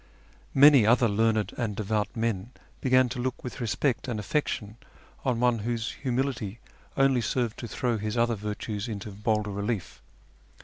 [0.55, 4.77] Many other learned and devout men began to look with respect and affection
[5.23, 6.57] on one whose humility
[6.97, 10.01] only served to throw his other virtues into bolder relief.